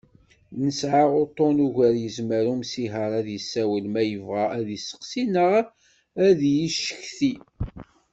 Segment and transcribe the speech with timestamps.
[0.61, 5.51] Nesɛa uṭṭun uɣur yezmer umsiher ad d-yessiwel ma yebɣa ad d-yesteqsi neɣ
[6.25, 7.33] ad icetki.